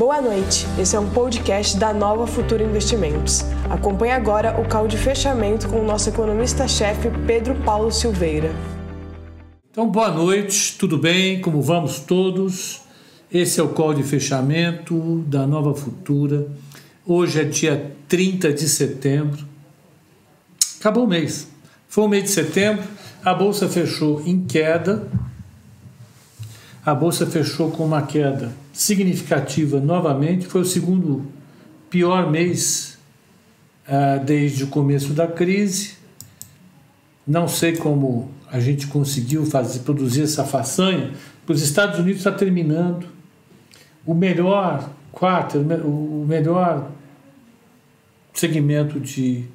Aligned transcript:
Boa 0.00 0.18
noite, 0.22 0.64
esse 0.78 0.96
é 0.96 0.98
um 0.98 1.10
podcast 1.10 1.76
da 1.76 1.92
Nova 1.92 2.26
Futura 2.26 2.64
Investimentos. 2.64 3.42
Acompanhe 3.68 4.12
agora 4.12 4.58
o 4.58 4.66
call 4.66 4.88
de 4.88 4.96
fechamento 4.96 5.68
com 5.68 5.78
o 5.78 5.84
nosso 5.84 6.08
economista-chefe 6.08 7.10
Pedro 7.26 7.54
Paulo 7.56 7.92
Silveira. 7.92 8.50
Então, 9.70 9.86
boa 9.90 10.10
noite, 10.10 10.78
tudo 10.78 10.96
bem? 10.96 11.42
Como 11.42 11.60
vamos 11.60 12.00
todos? 12.00 12.80
Esse 13.30 13.60
é 13.60 13.62
o 13.62 13.68
call 13.68 13.92
de 13.92 14.02
fechamento 14.02 15.22
da 15.26 15.46
Nova 15.46 15.74
Futura. 15.74 16.46
Hoje 17.04 17.38
é 17.38 17.44
dia 17.44 17.94
30 18.08 18.54
de 18.54 18.70
setembro. 18.70 19.44
Acabou 20.80 21.04
o 21.04 21.08
mês. 21.08 21.46
Foi 21.86 22.04
o 22.04 22.08
mês 22.08 22.24
de 22.24 22.30
setembro, 22.30 22.84
a 23.22 23.34
bolsa 23.34 23.68
fechou 23.68 24.22
em 24.24 24.46
queda. 24.46 25.06
A 26.84 26.94
bolsa 26.94 27.26
fechou 27.26 27.70
com 27.70 27.84
uma 27.84 28.02
queda 28.02 28.52
significativa 28.72 29.80
novamente. 29.80 30.46
Foi 30.46 30.62
o 30.62 30.64
segundo 30.64 31.26
pior 31.88 32.30
mês 32.30 32.98
uh, 33.86 34.24
desde 34.24 34.64
o 34.64 34.66
começo 34.68 35.12
da 35.12 35.26
crise. 35.26 35.94
Não 37.26 37.46
sei 37.46 37.76
como 37.76 38.30
a 38.50 38.58
gente 38.58 38.86
conseguiu 38.86 39.44
fazer, 39.44 39.80
produzir 39.80 40.22
essa 40.22 40.44
façanha. 40.44 41.12
Os 41.46 41.62
Estados 41.62 41.98
Unidos 41.98 42.20
está 42.20 42.30
terminando 42.30 43.06
o 44.06 44.14
melhor 44.14 44.88
quarto, 45.10 45.58
o 45.58 46.24
melhor 46.26 46.90
segmento 48.32 49.00
de 49.00 49.48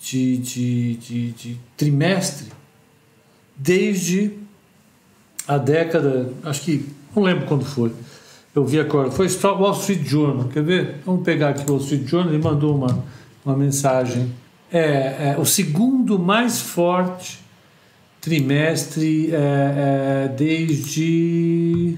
de, 0.00 0.36
de, 0.36 0.94
de, 0.94 1.32
de 1.32 1.60
trimestre 1.76 2.48
desde 3.56 4.32
a 5.46 5.58
década, 5.58 6.30
acho 6.44 6.62
que 6.62 6.86
não 7.14 7.22
lembro 7.22 7.46
quando 7.46 7.64
foi. 7.64 7.92
Eu 8.54 8.64
vi 8.64 8.80
agora, 8.80 9.10
foi 9.10 9.28
Wall 9.42 9.72
Street 9.72 10.04
Journal, 10.04 10.48
quer 10.48 10.62
ver? 10.62 10.96
Vamos 11.04 11.24
pegar 11.24 11.50
aqui 11.50 11.64
o 11.68 11.74
Wall 11.74 11.82
Street 11.82 12.06
Journal, 12.06 12.32
ele 12.32 12.42
mandou 12.42 12.74
uma, 12.74 13.04
uma 13.44 13.56
mensagem. 13.56 14.32
É, 14.72 15.34
é 15.34 15.36
o 15.38 15.44
segundo 15.44 16.18
mais 16.18 16.60
forte 16.60 17.38
trimestre 18.20 19.30
é, 19.32 19.36
é, 20.24 20.28
desde. 20.28 21.96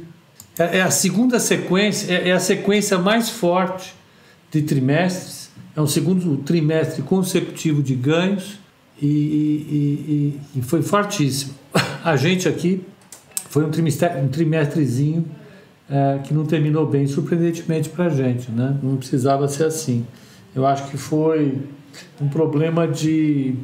É, 0.58 0.78
é, 0.78 0.82
a 0.82 0.90
segunda 0.90 1.38
sequência, 1.38 2.12
é, 2.12 2.28
é 2.28 2.32
a 2.32 2.40
sequência 2.40 2.98
mais 2.98 3.30
forte 3.30 3.94
de 4.50 4.62
trimestres 4.62 5.48
é 5.78 5.80
um 5.80 5.86
segundo 5.86 6.36
trimestre 6.38 7.02
consecutivo 7.02 7.84
de 7.84 7.94
ganhos 7.94 8.58
e, 9.00 9.06
e, 9.06 10.40
e, 10.56 10.58
e 10.58 10.62
foi 10.62 10.82
fortíssimo. 10.82 11.54
A 12.02 12.16
gente 12.16 12.48
aqui 12.48 12.82
foi 13.48 13.64
um, 13.64 13.70
trimestre, 13.70 14.08
um 14.20 14.28
trimestrezinho 14.28 15.26
é, 15.88 16.20
que 16.22 16.34
não 16.34 16.44
terminou 16.44 16.86
bem, 16.86 17.06
surpreendentemente 17.06 17.88
para 17.88 18.06
a 18.06 18.08
gente, 18.10 18.50
né? 18.50 18.78
não 18.82 18.96
precisava 18.96 19.48
ser 19.48 19.64
assim. 19.64 20.06
Eu 20.54 20.66
acho 20.66 20.90
que 20.90 20.96
foi 20.96 21.62
um 22.20 22.28
problema 22.28 22.86
de, 22.86 23.54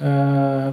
é, 0.00 0.72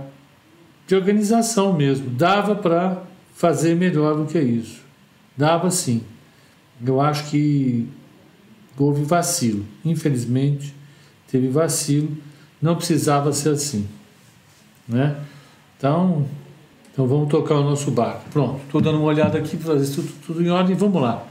de 0.87 0.95
organização 0.95 1.73
mesmo. 1.73 2.09
Dava 2.09 2.55
para 2.55 3.03
fazer 3.33 3.75
melhor 3.75 4.15
do 4.15 4.25
que 4.25 4.39
isso. 4.39 4.81
Dava 5.35 5.69
sim. 5.69 6.01
Eu 6.85 7.01
acho 7.01 7.29
que 7.29 7.89
houve 8.77 9.03
vacilo. 9.03 9.65
Infelizmente, 9.83 10.73
teve 11.27 11.49
vacilo, 11.49 12.15
não 12.61 12.75
precisava 12.75 13.33
ser 13.33 13.49
assim. 13.49 13.87
Né? 14.87 15.17
Então, 15.77 16.25
então 16.93 17.07
vamos 17.07 17.27
tocar 17.27 17.55
o 17.55 17.63
nosso 17.63 17.89
barco. 17.89 18.21
Pronto, 18.31 18.61
estou 18.65 18.79
dando 18.79 18.99
uma 18.99 19.07
olhada 19.07 19.39
aqui 19.39 19.57
para 19.57 19.73
fazer 19.73 19.95
tudo, 19.95 20.13
tudo 20.27 20.43
em 20.43 20.49
ordem, 20.49 20.75
vamos 20.75 21.01
lá. 21.01 21.25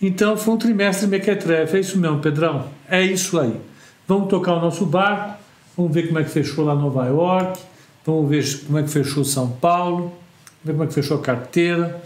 Então 0.00 0.36
foi 0.36 0.54
um 0.54 0.58
trimestre 0.58 1.06
mequetrefe, 1.06 1.78
é 1.78 1.80
isso 1.80 1.98
mesmo, 1.98 2.18
Pedrão? 2.18 2.66
É 2.88 3.02
isso 3.02 3.40
aí. 3.40 3.58
Vamos 4.06 4.28
tocar 4.28 4.54
o 4.54 4.60
nosso 4.60 4.84
barco, 4.84 5.40
vamos 5.74 5.94
ver 5.94 6.08
como 6.08 6.18
é 6.18 6.24
que 6.24 6.30
fechou 6.30 6.66
lá 6.66 6.74
Nova 6.74 7.06
York, 7.06 7.58
vamos 8.04 8.28
ver 8.28 8.64
como 8.66 8.78
é 8.78 8.82
que 8.82 8.90
fechou 8.90 9.24
São 9.24 9.48
Paulo, 9.48 9.96
vamos 9.96 10.64
ver 10.64 10.72
como 10.72 10.84
é 10.84 10.86
que 10.88 10.94
fechou 10.94 11.16
a 11.16 11.22
carteira, 11.22 12.02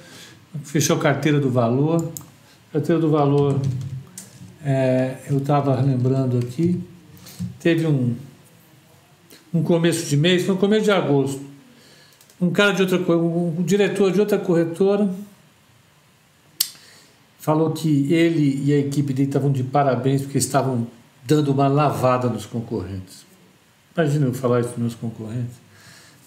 fechou 0.63 0.97
a 0.97 1.01
carteira 1.01 1.41
do 1.41 1.51
valor. 1.51 2.13
Carteira 2.73 3.01
do 3.01 3.11
valor 3.11 3.59
é, 4.65 5.17
eu 5.29 5.39
estava 5.39 5.81
lembrando 5.81 6.39
aqui, 6.39 6.81
teve 7.59 7.87
um, 7.87 8.15
um 9.53 9.63
começo 9.63 10.07
de 10.07 10.17
mês, 10.17 10.45
foi 10.45 10.55
no 10.55 10.61
começo 10.61 10.85
de 10.85 10.91
agosto, 10.91 11.46
um 12.41 12.51
cara 12.51 12.73
de 12.73 12.83
outra 12.83 12.99
um 12.99 13.63
diretor 13.63 14.13
de 14.13 14.21
outra 14.21 14.39
corretora 14.39 15.09
falou 17.39 17.71
que 17.71 18.13
ele 18.13 18.63
e 18.65 18.73
a 18.73 18.79
equipe 18.79 19.13
dele 19.13 19.29
estavam 19.29 19.51
de 19.51 19.63
parabéns 19.63 20.23
porque 20.23 20.39
estavam 20.39 20.87
dando 21.25 21.53
uma 21.53 21.69
lavada 21.69 22.29
nos 22.29 22.45
concorrentes. 22.45 23.25
Imagina 23.97 24.27
eu 24.27 24.35
falar 24.35 24.61
isso 24.61 24.71
dos 24.71 24.79
meus 24.79 24.95
concorrentes. 24.95 25.57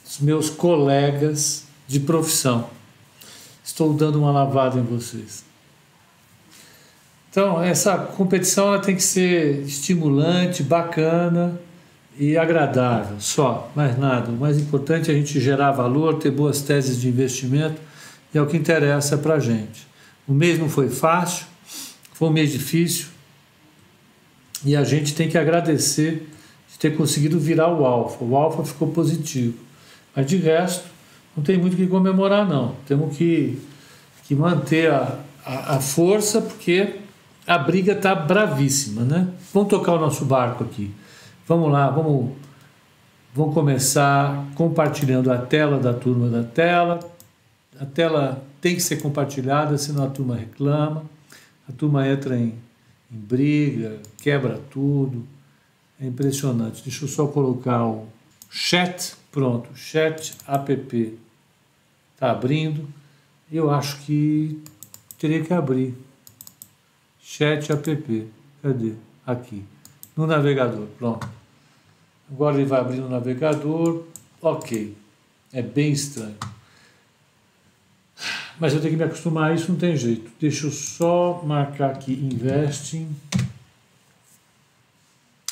Os 0.06 0.20
meus 0.20 0.50
colegas 0.50 1.66
de 1.88 2.00
profissão. 2.00 2.70
Estou 3.64 3.94
dando 3.94 4.18
uma 4.18 4.32
lavada 4.32 4.80
em 4.80 4.84
vocês. 4.84 5.44
Então, 7.30 7.62
essa 7.62 7.98
competição 7.98 8.70
ela 8.70 8.80
tem 8.80 8.96
que 8.96 9.04
ser 9.04 9.62
estimulante, 9.62 10.64
bacana 10.64 11.60
e 12.20 12.38
agradável, 12.38 13.16
só, 13.18 13.72
mais 13.74 13.98
nada. 13.98 14.30
O 14.30 14.36
mais 14.36 14.60
importante 14.60 15.10
é 15.10 15.14
a 15.14 15.18
gente 15.18 15.40
gerar 15.40 15.72
valor, 15.72 16.16
ter 16.16 16.30
boas 16.30 16.62
teses 16.62 17.00
de 17.00 17.08
investimento 17.08 17.80
e 18.34 18.38
é 18.38 18.42
o 18.42 18.46
que 18.46 18.58
interessa 18.58 19.18
para 19.18 19.36
a 19.36 19.40
gente. 19.40 19.88
O 20.28 20.34
mês 20.34 20.60
não 20.60 20.68
foi 20.68 20.90
fácil, 20.90 21.46
foi 22.12 22.28
um 22.28 22.32
mês 22.32 22.52
difícil 22.52 23.08
e 24.66 24.76
a 24.76 24.84
gente 24.84 25.16
tem 25.16 25.30
que 25.30 25.38
agradecer 25.38 26.30
de 26.70 26.78
ter 26.78 26.98
conseguido 26.98 27.40
virar 27.40 27.70
o 27.70 27.86
alfa. 27.86 28.22
O 28.22 28.36
alfa 28.36 28.66
ficou 28.66 28.90
positivo, 28.90 29.58
mas 30.14 30.26
de 30.26 30.36
resto 30.36 30.90
não 31.38 31.42
tem 31.42 31.58
muito 31.58 31.76
o 31.76 31.78
que 31.78 31.88
comemorar 31.88 32.46
não. 32.46 32.76
Temos 32.86 33.16
que, 33.16 33.58
que 34.28 34.36
manter 34.36 34.92
a, 34.92 35.20
a, 35.46 35.76
a 35.78 35.80
força 35.80 36.42
porque 36.42 36.96
a 37.48 37.58
briga 37.58 37.94
está 37.94 38.14
bravíssima, 38.14 39.04
né? 39.04 39.30
Vamos 39.54 39.70
tocar 39.70 39.94
o 39.94 40.00
nosso 40.00 40.26
barco 40.26 40.66
aqui. 40.66 40.92
Vamos 41.50 41.72
lá, 41.72 41.90
vamos, 41.90 42.32
vamos 43.34 43.56
começar 43.56 44.46
compartilhando 44.54 45.32
a 45.32 45.40
tela 45.40 45.80
da 45.80 45.92
turma 45.92 46.30
da 46.30 46.44
tela. 46.44 47.00
A 47.80 47.88
tela 47.88 48.46
tem 48.62 48.76
que 48.76 48.82
ser 48.82 49.02
compartilhada, 49.02 49.76
senão 49.76 50.04
a 50.04 50.10
turma 50.12 50.36
reclama. 50.36 51.06
A 51.68 51.72
turma 51.72 52.08
entra 52.08 52.38
em, 52.38 52.54
em 53.12 53.18
briga, 53.18 53.98
quebra 54.22 54.62
tudo. 54.70 55.26
É 56.00 56.06
impressionante. 56.06 56.84
Deixa 56.84 57.06
eu 57.06 57.10
só 57.10 57.26
colocar 57.26 57.84
o 57.84 58.08
chat. 58.48 59.16
Pronto, 59.32 59.76
chat 59.76 60.38
app 60.48 61.20
está 62.14 62.30
abrindo. 62.30 62.88
Eu 63.52 63.72
acho 63.72 63.98
que 64.02 64.62
teria 65.18 65.44
que 65.44 65.52
abrir. 65.52 65.98
Chat 67.20 67.72
app. 67.72 68.28
Cadê? 68.62 68.94
Aqui. 69.26 69.66
No 70.16 70.28
navegador. 70.28 70.86
Pronto. 71.00 71.39
Agora 72.32 72.56
ele 72.58 72.66
vai 72.66 72.80
abrir 72.80 72.98
no 72.98 73.10
navegador. 73.10 74.04
Ok. 74.42 74.96
É 75.52 75.62
bem 75.62 75.92
estranho. 75.92 76.38
Mas 78.60 78.74
eu 78.74 78.82
tenho 78.82 78.94
que 78.94 78.98
me 78.98 79.04
acostumar 79.04 79.52
a 79.52 79.56
isso, 79.56 79.72
não 79.72 79.80
tem 79.80 79.96
jeito. 79.96 80.30
Deixa 80.40 80.68
eu 80.68 80.72
só 80.72 81.42
marcar 81.46 81.92
aqui 81.92 82.14
Investing. 82.14 83.16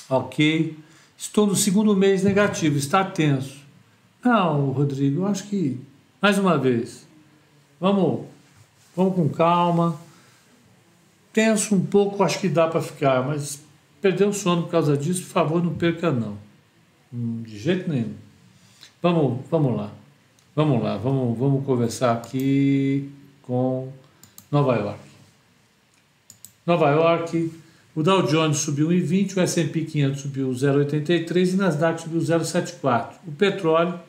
Ok. 0.09 0.77
Estou 1.17 1.47
no 1.47 1.55
segundo 1.55 1.95
mês 1.95 2.23
negativo, 2.23 2.77
está 2.77 3.03
tenso. 3.03 3.57
Não, 4.23 4.71
Rodrigo, 4.71 5.21
eu 5.21 5.27
acho 5.27 5.47
que. 5.47 5.79
Mais 6.21 6.37
uma 6.37 6.57
vez. 6.57 7.07
Vamos, 7.79 8.25
vamos 8.95 9.15
com 9.15 9.29
calma 9.29 10.07
tenso 11.37 11.75
um 11.75 11.85
pouco, 11.85 12.23
acho 12.23 12.39
que 12.39 12.49
dá 12.49 12.67
para 12.67 12.81
ficar, 12.81 13.23
mas 13.23 13.61
perder 14.01 14.25
o 14.27 14.33
sono 14.33 14.63
por 14.63 14.71
causa 14.71 14.97
disso, 14.97 15.21
por 15.21 15.29
favor, 15.29 15.63
não 15.63 15.71
perca 15.71 16.11
não. 16.11 16.35
Hum, 17.13 17.43
de 17.43 17.57
jeito 17.57 17.89
nenhum. 17.89 18.13
Vamos, 19.01 19.39
vamos 19.49 19.77
lá. 19.77 19.89
Vamos 20.55 20.81
lá, 20.81 20.95
vamos, 20.97 21.37
vamos 21.37 21.65
conversar 21.65 22.13
aqui 22.13 23.11
com 23.43 23.91
Nova 24.51 24.75
York. 24.75 24.99
Nova 26.65 26.89
York, 26.89 27.53
o 27.95 28.01
Dow 28.01 28.23
Jones 28.23 28.57
subiu 28.57 28.87
1,20, 28.89 29.37
o 29.37 29.41
S&P 29.41 29.85
500 29.85 30.19
subiu 30.19 30.49
0,83 30.49 31.51
e 31.51 31.53
o 31.53 31.57
Nasdaq 31.57 32.01
subiu 32.01 32.19
0,74. 32.19 33.11
O 33.27 33.31
petróleo 33.33 33.99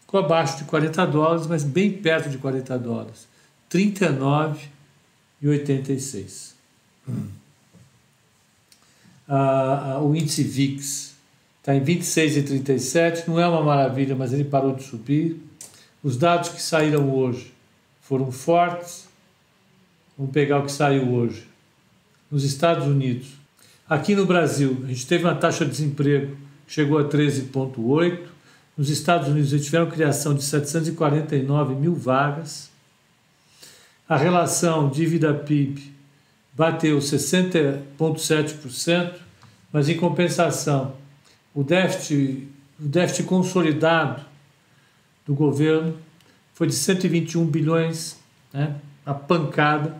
ficou 0.00 0.18
abaixo 0.18 0.58
de 0.58 0.64
40 0.64 1.06
dólares, 1.06 1.46
mas 1.46 1.62
bem 1.62 1.92
perto 1.92 2.30
de 2.30 2.38
40 2.38 2.76
dólares, 2.80 3.28
39,86. 3.70 6.54
Hum. 7.08 7.28
Ah, 9.28 10.00
o 10.02 10.16
índice 10.16 10.42
VIX 10.42 11.05
está 11.66 11.74
em 11.74 11.84
26,37, 11.84 13.26
não 13.26 13.40
é 13.40 13.48
uma 13.48 13.60
maravilha, 13.60 14.14
mas 14.14 14.32
ele 14.32 14.44
parou 14.44 14.76
de 14.76 14.84
subir. 14.84 15.42
Os 16.00 16.16
dados 16.16 16.50
que 16.50 16.62
saíram 16.62 17.12
hoje 17.12 17.52
foram 18.00 18.30
fortes. 18.30 19.08
Vamos 20.16 20.32
pegar 20.32 20.60
o 20.60 20.66
que 20.66 20.70
saiu 20.70 21.12
hoje. 21.12 21.44
Nos 22.30 22.44
Estados 22.44 22.86
Unidos. 22.86 23.30
Aqui 23.88 24.14
no 24.14 24.24
Brasil, 24.24 24.80
a 24.84 24.86
gente 24.86 25.04
teve 25.08 25.24
uma 25.24 25.34
taxa 25.34 25.64
de 25.64 25.72
desemprego 25.72 26.36
que 26.68 26.72
chegou 26.72 26.98
a 26.98 27.04
13,8. 27.04 28.20
Nos 28.76 28.88
Estados 28.88 29.26
Unidos, 29.28 29.50
gente 29.50 29.64
tiveram 29.64 29.90
criação 29.90 30.34
de 30.34 30.44
749 30.44 31.74
mil 31.74 31.96
vagas. 31.96 32.70
A 34.08 34.16
relação 34.16 34.88
dívida-PIB 34.88 35.82
bateu 36.54 36.98
60,7%, 36.98 39.14
mas 39.72 39.88
em 39.88 39.96
compensação, 39.96 40.94
o 41.56 41.64
déficit, 41.64 42.46
o 42.78 42.86
déficit 42.86 43.26
consolidado 43.26 44.22
do 45.26 45.34
governo 45.34 45.94
foi 46.52 46.66
de 46.66 46.74
121 46.74 47.46
bilhões, 47.46 48.18
né, 48.52 48.76
a 49.06 49.14
pancada. 49.14 49.96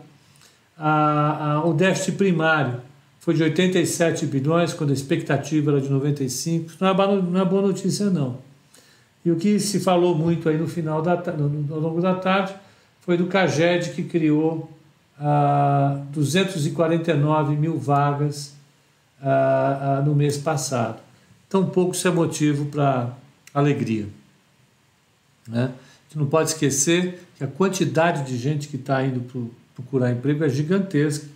A, 0.77 1.53
a, 1.53 1.65
o 1.65 1.73
déficit 1.73 2.15
primário 2.15 2.79
foi 3.19 3.33
de 3.33 3.41
87 3.41 4.27
bilhões, 4.27 4.71
quando 4.71 4.91
a 4.91 4.93
expectativa 4.93 5.71
era 5.71 5.81
de 5.81 5.89
95. 5.89 6.73
Não 6.79 6.87
é, 6.87 7.21
não 7.23 7.41
é 7.41 7.45
boa 7.45 7.63
notícia, 7.63 8.11
não. 8.11 8.37
E 9.25 9.31
o 9.31 9.35
que 9.35 9.59
se 9.59 9.79
falou 9.79 10.15
muito 10.15 10.47
aí 10.47 10.57
no 10.57 10.67
final 10.67 11.01
da 11.01 11.15
no, 11.33 11.73
ao 11.73 11.79
longo 11.81 11.99
da 11.99 12.13
tarde 12.13 12.53
foi 13.01 13.17
do 13.17 13.25
CAGED 13.25 13.93
que 13.93 14.03
criou 14.03 14.71
ah, 15.19 15.99
249 16.11 17.55
mil 17.55 17.79
vagas 17.79 18.55
ah, 19.21 19.97
ah, 19.97 20.01
no 20.05 20.13
mês 20.13 20.37
passado. 20.37 21.06
Então, 21.47 21.69
pouco 21.69 21.93
isso 21.93 22.07
é 22.07 22.11
motivo 22.11 22.65
para 22.65 23.15
alegria. 23.53 24.07
Né? 25.47 25.65
A 25.65 26.03
gente 26.07 26.17
não 26.17 26.27
pode 26.27 26.49
esquecer 26.49 27.23
que 27.37 27.43
a 27.43 27.47
quantidade 27.47 28.29
de 28.29 28.37
gente 28.37 28.67
que 28.67 28.75
está 28.75 29.03
indo 29.03 29.21
pro, 29.21 29.53
procurar 29.75 30.11
emprego 30.11 30.43
é 30.43 30.49
gigantesca. 30.49 31.27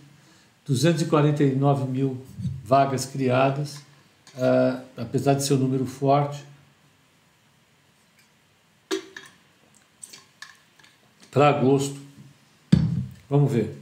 249 0.66 1.90
mil 1.90 2.22
vagas 2.64 3.04
criadas, 3.04 3.76
uh, 4.36 4.80
apesar 4.96 5.34
de 5.34 5.44
ser 5.44 5.54
um 5.54 5.58
número 5.58 5.84
forte. 5.86 6.44
Para 11.30 11.48
agosto. 11.48 11.98
Vamos 13.28 13.50
ver. 13.50 13.76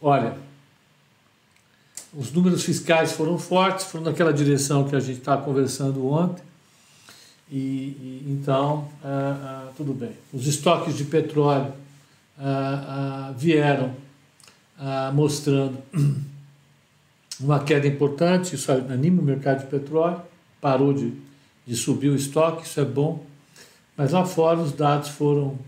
Olha, 0.00 0.36
os 2.12 2.32
números 2.32 2.64
fiscais 2.64 3.12
foram 3.12 3.38
fortes, 3.38 3.86
foram 3.86 4.04
naquela 4.06 4.32
direção 4.32 4.88
que 4.88 4.96
a 4.96 5.00
gente 5.00 5.18
estava 5.18 5.42
conversando 5.42 6.06
ontem. 6.06 6.42
E, 7.50 7.56
e 7.56 8.24
então, 8.28 8.88
ah, 9.02 9.66
ah, 9.68 9.72
tudo 9.76 9.92
bem. 9.92 10.12
Os 10.32 10.46
estoques 10.46 10.96
de 10.96 11.04
petróleo 11.04 11.72
ah, 12.38 13.32
vieram 13.36 13.94
mostrando 15.12 15.76
uma 17.40 17.58
queda 17.64 17.86
importante, 17.86 18.54
isso 18.54 18.70
anima 18.70 19.20
o 19.20 19.24
mercado 19.24 19.64
de 19.64 19.66
petróleo, 19.66 20.22
parou 20.60 20.92
de, 20.92 21.12
de 21.66 21.74
subir 21.74 22.10
o 22.10 22.14
estoque, 22.14 22.64
isso 22.64 22.78
é 22.78 22.84
bom, 22.84 23.24
mas 23.96 24.12
lá 24.12 24.24
fora 24.24 24.60
os 24.60 24.72
dados 24.72 25.08
foram, 25.08 25.58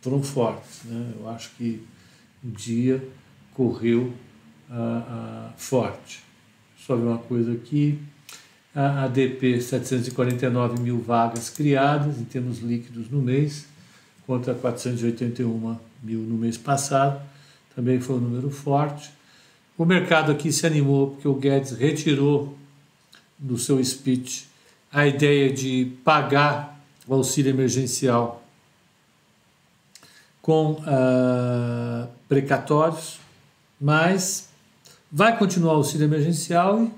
foram 0.00 0.22
fortes. 0.22 0.84
Né? 0.84 1.12
Eu 1.20 1.28
acho 1.28 1.50
que 1.50 1.86
o 2.42 2.48
dia 2.50 3.06
correu 3.58 4.14
forte. 5.56 6.22
Só 6.78 6.94
ver 6.94 7.02
uma 7.02 7.18
coisa 7.18 7.52
aqui 7.52 8.00
a 8.74 9.06
ADP 9.06 9.60
749 9.60 10.80
mil 10.80 11.00
vagas 11.00 11.50
criadas 11.50 12.20
em 12.20 12.24
termos 12.24 12.60
líquidos 12.60 13.10
no 13.10 13.20
mês, 13.20 13.66
contra 14.24 14.54
481 14.54 15.76
mil 16.00 16.20
no 16.20 16.36
mês 16.36 16.56
passado, 16.56 17.20
também 17.74 18.00
foi 18.00 18.14
um 18.14 18.20
número 18.20 18.50
forte. 18.50 19.10
O 19.76 19.84
mercado 19.84 20.30
aqui 20.30 20.52
se 20.52 20.64
animou 20.64 21.10
porque 21.10 21.26
o 21.26 21.34
Guedes 21.34 21.72
retirou 21.72 22.56
do 23.36 23.58
seu 23.58 23.82
speech 23.84 24.46
a 24.92 25.08
ideia 25.08 25.52
de 25.52 25.92
pagar 26.04 26.80
o 27.04 27.14
auxílio 27.14 27.50
emergencial 27.50 28.44
com 30.40 30.72
uh, 30.72 32.08
precatórios, 32.28 33.18
mas 33.80 34.48
vai 35.10 35.38
continuar 35.38 35.74
o 35.74 35.76
auxílio 35.76 36.04
emergencial 36.04 36.82
e 36.82 36.90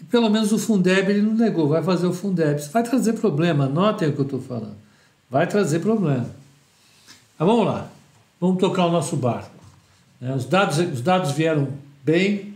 e 0.00 0.04
pelo 0.04 0.30
menos 0.30 0.52
o 0.52 0.58
Fundeb 0.58 1.10
ele 1.10 1.22
não 1.22 1.34
negou, 1.34 1.68
vai 1.68 1.82
fazer 1.82 2.06
o 2.06 2.12
Fundeb. 2.12 2.58
Isso 2.58 2.70
vai 2.70 2.82
trazer 2.82 3.14
problema, 3.14 3.66
notem 3.66 4.08
o 4.08 4.12
que 4.12 4.20
eu 4.20 4.24
estou 4.24 4.40
falando. 4.40 4.76
Vai 5.28 5.46
trazer 5.46 5.80
problema. 5.80 6.30
Mas 7.38 7.48
vamos 7.48 7.66
lá, 7.66 7.88
vamos 8.40 8.58
tocar 8.58 8.86
o 8.86 8.92
nosso 8.92 9.16
barco. 9.16 9.50
Né? 10.20 10.32
Os 10.34 10.44
dados, 10.44 10.78
os 10.78 11.00
dados 11.00 11.32
vieram 11.32 11.68
bem, 12.04 12.54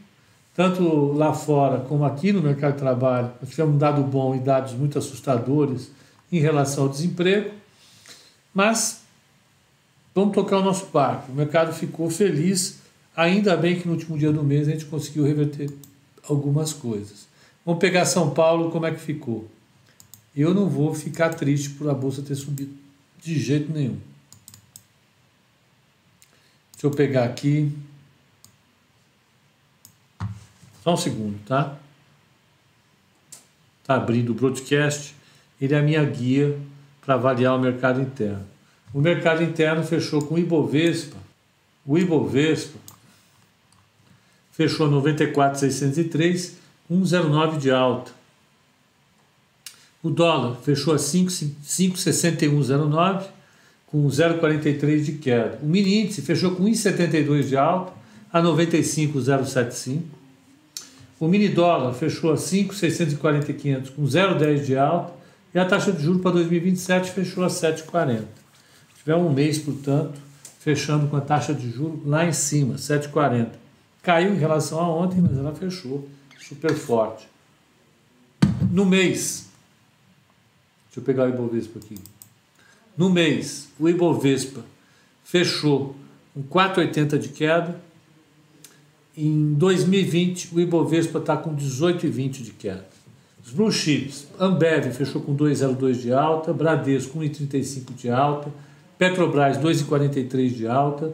tanto 0.55 1.13
lá 1.13 1.33
fora 1.33 1.81
como 1.81 2.05
aqui 2.05 2.33
no 2.33 2.41
mercado 2.41 2.75
de 2.75 2.79
trabalho. 2.79 3.33
Nós 3.41 3.51
tivemos 3.51 3.75
um 3.75 3.79
dado 3.79 4.03
bom 4.03 4.35
e 4.35 4.39
dados 4.39 4.73
muito 4.73 4.99
assustadores 4.99 5.91
em 6.31 6.39
relação 6.39 6.85
ao 6.85 6.89
desemprego, 6.89 7.51
mas 8.55 9.03
vamos 10.15 10.33
tocar 10.33 10.59
o 10.59 10.63
nosso 10.63 10.87
barco. 10.87 11.33
O 11.33 11.35
mercado 11.35 11.73
ficou 11.73 12.09
feliz, 12.09 12.79
ainda 13.17 13.57
bem 13.57 13.79
que 13.81 13.87
no 13.87 13.95
último 13.95 14.19
dia 14.19 14.33
do 14.33 14.43
mês 14.43 14.69
a 14.69 14.73
gente 14.73 14.87
conseguiu 14.87 15.25
reverter 15.25 15.71
algumas 16.29 16.73
coisas. 16.73 17.27
Vamos 17.65 17.81
pegar 17.81 18.05
São 18.05 18.31
Paulo, 18.31 18.71
como 18.71 18.87
é 18.87 18.93
que 18.93 19.01
ficou? 19.01 19.49
Eu 20.35 20.55
não 20.55 20.69
vou 20.69 20.95
ficar 20.95 21.31
triste 21.31 21.71
por 21.71 21.89
a 21.89 21.95
bolsa 21.95 22.23
ter 22.23 22.35
subido 22.35 22.73
de 23.23 23.39
jeito 23.39 23.73
nenhum. 23.73 23.99
Deixa 26.73 26.87
eu 26.87 26.91
pegar 26.91 27.25
aqui. 27.25 27.71
Só 30.83 30.95
um 30.95 30.97
segundo, 30.97 31.39
tá? 31.47 31.79
Está 33.81 33.95
abrindo 33.95 34.31
o 34.31 34.35
broadcast. 34.35 35.15
Ele 35.61 35.75
é 35.75 35.79
a 35.79 35.83
minha 35.83 36.05
guia 36.05 36.59
para 37.01 37.15
avaliar 37.15 37.57
o 37.57 37.61
mercado 37.61 38.01
interno. 38.01 38.45
O 38.93 39.01
mercado 39.01 39.43
interno 39.43 39.85
fechou 39.85 40.27
com 40.27 40.35
o 40.35 40.39
Ibovespa. 40.39 41.17
O 41.87 41.97
Ibovespa 41.97 42.79
fechou 44.53 44.89
94,603 44.89 46.63
1,09 46.91 47.59
de 47.59 47.71
alta. 47.71 48.11
O 50.03 50.11
dólar 50.11 50.57
fechou 50.57 50.93
a 50.93 50.97
5,6109 50.97 53.27
com 53.87 54.05
0,43 54.07 55.03
de 55.03 55.13
queda. 55.13 55.59
O 55.63 55.67
mini 55.67 56.03
índice 56.03 56.21
fechou 56.23 56.55
com 56.55 56.65
1,72 56.65 57.49
de 57.49 57.57
alta 57.57 57.93
a 58.33 58.43
95,075. 58.43 60.21
O 61.21 61.29
mini 61.29 61.49
dólar 61.49 61.95
fechou 61.95 62.33
a 62.33 62.37
5,640 62.37 63.53
com 63.93 64.03
0,10 64.03 64.65
de 64.65 64.77
alta 64.77 65.13
e 65.55 65.59
a 65.59 65.65
taxa 65.65 65.93
de 65.93 66.03
juros 66.03 66.21
para 66.21 66.33
2027 66.33 67.13
fechou 67.13 67.45
a 67.45 67.49
7,40. 67.49 68.25
Tiver 68.99 69.15
um 69.15 69.33
mês, 69.33 69.59
portanto, 69.59 70.21
fechando 70.59 71.07
com 71.09 71.17
a 71.17 71.21
taxa 71.21 71.55
de 71.55 71.71
juros 71.71 72.01
lá 72.05 72.27
em 72.27 72.33
cima, 72.33 72.75
7,40. 72.75 73.62
Caiu 74.03 74.35
em 74.35 74.39
relação 74.39 74.81
a 74.81 74.89
ontem, 74.89 75.21
mas 75.21 75.39
ela 75.39 75.55
fechou 75.55 76.09
super 76.41 76.75
forte. 76.75 77.29
No 78.71 78.85
mês, 78.85 79.49
deixa 80.87 80.99
eu 80.99 81.03
pegar 81.05 81.27
o 81.27 81.29
Ibovespa 81.29 81.79
aqui. 81.79 81.97
No 82.97 83.09
mês, 83.09 83.69
o 83.79 83.89
Ibovespa 83.89 84.65
fechou 85.23 85.95
com 86.35 86.43
4,80 86.43 87.17
de 87.17 87.29
queda. 87.29 87.81
Em 89.17 89.55
2020, 89.55 90.55
o 90.55 90.61
Ibovespa 90.61 91.19
está 91.19 91.37
com 91.37 91.55
18,20 91.55 92.43
de 92.43 92.51
queda. 92.51 92.89
Os 93.45 93.53
blue 93.53 93.71
chips, 93.71 94.27
Ambev 94.39 94.93
fechou 94.93 95.21
com 95.21 95.37
2,02 95.37 95.95
de 95.95 96.13
alta, 96.13 96.53
Bradesco 96.53 97.19
1,35 97.19 97.95
de 97.95 98.11
alta, 98.11 98.53
Petrobras 98.99 99.59
2,43 99.59 100.55
de 100.55 100.67
alta 100.67 101.13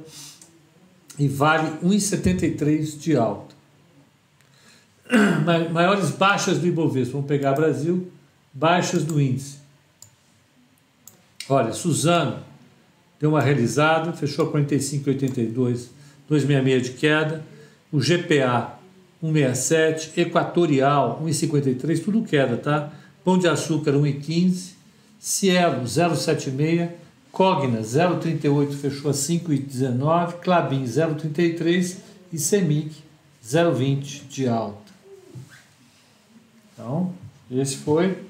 e 1.18 1.26
Vale 1.26 1.78
1,73 1.82 2.98
de 2.98 3.16
alta 3.16 3.58
maiores 5.72 6.10
baixas 6.10 6.58
do 6.58 6.66
Ibovespa, 6.66 7.12
vamos 7.12 7.26
pegar 7.26 7.52
Brasil, 7.52 8.10
baixas 8.52 9.04
do 9.04 9.20
índice. 9.20 9.58
Olha, 11.48 11.72
Suzano 11.72 12.40
deu 13.18 13.30
uma 13.30 13.40
realizada, 13.40 14.12
fechou 14.12 14.46
a 14.46 14.52
45,82, 14.52 15.88
266 16.28 16.82
de 16.82 16.90
queda. 16.90 17.44
O 17.90 17.98
GPA 17.98 18.78
167, 19.20 20.20
Equatorial 20.20 21.22
1,53, 21.24 22.04
tudo 22.04 22.22
queda, 22.22 22.58
tá? 22.58 22.92
Pão 23.24 23.38
de 23.38 23.48
Açúcar 23.48 23.92
1,15, 23.92 24.72
Cielo 25.18 25.84
0,76, 25.84 26.90
Cogna 27.30 27.80
0,38 27.80 28.72
fechou 28.74 29.10
a 29.10 29.14
5,19, 29.14 30.40
Clabin 30.40 30.84
0,33 30.84 31.98
e 32.32 32.38
Semic 32.38 32.96
0,20 33.44 34.26
de 34.28 34.48
alta. 34.48 34.92
Então, 36.72 37.12
esse 37.50 37.76
foi 37.76 38.24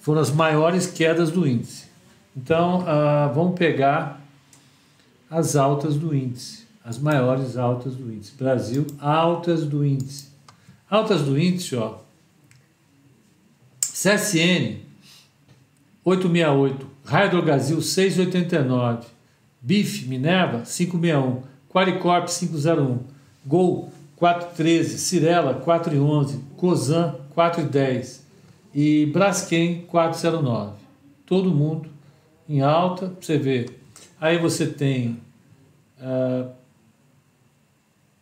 foram 0.00 0.20
as 0.20 0.30
maiores 0.30 0.86
quedas 0.86 1.30
do 1.30 1.46
índice. 1.46 1.86
Então, 2.36 2.80
uh, 2.80 3.32
vamos 3.34 3.58
pegar 3.58 4.20
as 5.30 5.56
altas 5.56 5.96
do 5.96 6.14
índice, 6.14 6.66
as 6.84 6.98
maiores 6.98 7.56
altas 7.56 7.94
do 7.94 8.12
índice. 8.12 8.32
Brasil, 8.34 8.86
altas 8.98 9.64
do 9.64 9.84
índice. 9.84 10.28
Altas 10.90 11.22
do 11.22 11.38
índice, 11.38 11.74
ó. 11.76 11.98
CSN 13.80 14.80
868, 16.04 16.86
Brasil 17.42 17.80
689, 17.80 19.06
BIF 19.60 20.06
Minerva 20.06 20.62
561, 20.64 21.42
Qualicorp 21.68 22.28
501, 22.28 22.98
Gol 23.46 23.90
413, 24.16 24.98
Cirela 24.98 25.54
411, 25.54 26.40
Cosan 26.56 27.14
410 27.34 28.24
e 28.74 29.06
Braskem 29.06 29.82
409. 29.86 30.76
Todo 31.26 31.50
mundo 31.50 31.90
em 32.48 32.60
alta, 32.60 33.12
você 33.20 33.38
vê. 33.38 33.68
Aí 34.20 34.38
você 34.38 34.66
tem 34.66 35.20
uh, 35.98 36.50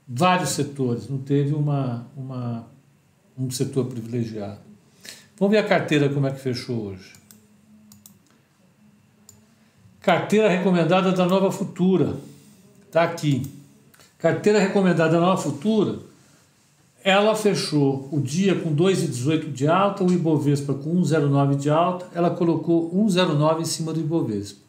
vários 0.08 0.50
setores, 0.50 1.08
não 1.08 1.18
teve 1.18 1.54
uma, 1.54 2.06
uma, 2.16 2.66
um 3.38 3.50
setor 3.50 3.86
privilegiado. 3.86 4.60
Vamos 5.38 5.52
ver 5.52 5.58
a 5.58 5.68
carteira 5.68 6.08
como 6.08 6.26
é 6.26 6.30
que 6.30 6.40
fechou 6.40 6.86
hoje. 6.86 7.21
Carteira 10.02 10.48
recomendada 10.48 11.12
da 11.12 11.24
Nova 11.24 11.52
Futura. 11.52 12.16
Está 12.86 13.04
aqui. 13.04 13.46
Carteira 14.18 14.58
recomendada 14.58 15.12
da 15.12 15.20
Nova 15.20 15.40
Futura. 15.40 16.00
Ela 17.04 17.34
fechou 17.36 18.08
o 18.12 18.20
dia 18.20 18.54
com 18.54 18.74
2,18 18.74 19.52
de 19.52 19.68
alta, 19.68 20.02
o 20.04 20.12
Ibovespa 20.12 20.74
com 20.74 21.00
1,09 21.00 21.56
de 21.56 21.70
alta. 21.70 22.08
Ela 22.14 22.30
colocou 22.30 22.92
1,09 22.92 23.60
em 23.60 23.64
cima 23.64 23.92
do 23.92 24.00
Ibovespa. 24.00 24.60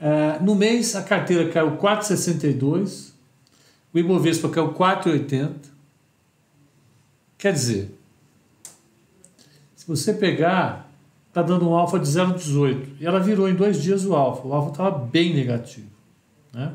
É, 0.00 0.38
no 0.40 0.54
mês, 0.54 0.96
a 0.96 1.02
carteira 1.02 1.48
caiu 1.50 1.76
4,62, 1.76 3.12
o 3.94 3.98
Ibovespa 3.98 4.48
caiu 4.48 4.72
4,80. 4.72 5.52
Quer 7.38 7.52
dizer, 7.52 7.94
se 9.76 9.86
você 9.86 10.12
pegar 10.12 10.91
está 11.32 11.40
dando 11.40 11.66
um 11.66 11.74
alfa 11.74 11.98
de 11.98 12.06
0,18. 12.06 12.88
E 13.00 13.06
ela 13.06 13.18
virou 13.18 13.48
em 13.48 13.54
dois 13.54 13.82
dias 13.82 14.04
o 14.04 14.14
alfa. 14.14 14.46
O 14.46 14.52
alfa 14.52 14.70
estava 14.70 14.98
bem 14.98 15.34
negativo. 15.34 15.88
Né? 16.52 16.74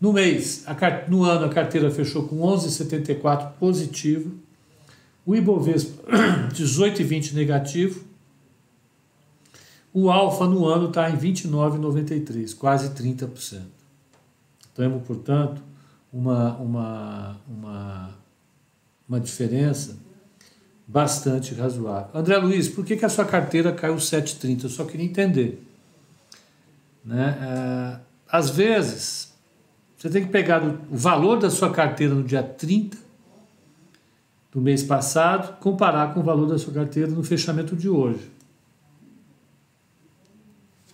No 0.00 0.12
mês, 0.12 0.64
a, 0.66 0.74
no 1.08 1.22
ano, 1.22 1.44
a 1.44 1.48
carteira 1.48 1.88
fechou 1.88 2.26
com 2.26 2.38
11,74 2.40 3.52
positivo. 3.52 4.34
O 5.24 5.36
Ibovespa 5.36 6.02
18,20 6.52 7.34
negativo. 7.34 8.04
O 9.94 10.10
alfa 10.10 10.44
no 10.48 10.66
ano 10.66 10.88
está 10.88 11.08
em 11.08 11.16
29,93, 11.16 12.56
quase 12.56 12.90
30%. 12.90 13.60
Temos, 14.74 15.06
portanto, 15.06 15.62
uma, 16.12 16.56
uma, 16.56 17.40
uma, 17.48 18.10
uma 19.08 19.20
diferença 19.20 19.96
bastante 20.88 21.54
razoável. 21.54 22.08
André 22.14 22.38
Luiz, 22.38 22.66
por 22.66 22.82
que, 22.82 22.96
que 22.96 23.04
a 23.04 23.10
sua 23.10 23.26
carteira 23.26 23.70
caiu 23.72 23.96
7,30? 23.96 24.64
Eu 24.64 24.70
só 24.70 24.86
queria 24.86 25.04
entender. 25.04 25.62
Né? 27.04 27.38
É, 27.42 28.00
às 28.26 28.48
vezes, 28.48 29.34
você 29.98 30.08
tem 30.08 30.24
que 30.24 30.30
pegar 30.30 30.64
o 30.64 30.96
valor 30.96 31.38
da 31.38 31.50
sua 31.50 31.70
carteira 31.70 32.14
no 32.14 32.24
dia 32.24 32.42
30 32.42 32.96
do 34.50 34.62
mês 34.62 34.82
passado, 34.82 35.58
comparar 35.60 36.14
com 36.14 36.20
o 36.20 36.22
valor 36.22 36.46
da 36.46 36.58
sua 36.58 36.72
carteira 36.72 37.10
no 37.10 37.22
fechamento 37.22 37.76
de 37.76 37.90
hoje. 37.90 38.30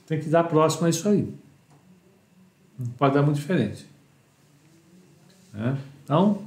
Tem 0.09 0.21
que 0.21 0.29
dar 0.29 0.43
próximo 0.45 0.87
a 0.87 0.91
isso 0.91 1.09
aí. 1.09 1.33
Não 2.77 2.87
pode 2.99 3.15
dar 3.15 3.23
muito 3.23 3.37
diferente. 3.37 3.87
Né? 5.53 5.79
Então, 6.03 6.43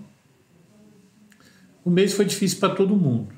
o 1.86 1.90
mês 1.90 2.14
foi 2.14 2.26
difícil 2.26 2.60
para 2.60 2.76
todo 2.76 2.94
mundo 2.94 3.37